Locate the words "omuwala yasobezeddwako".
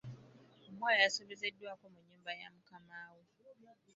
0.67-1.83